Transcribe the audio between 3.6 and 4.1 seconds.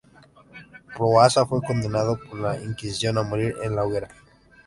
en la hoguera.